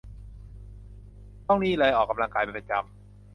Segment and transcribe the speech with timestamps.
[1.47, 2.85] ต้องนี่เลยออกกำลังกายเป็นประจำ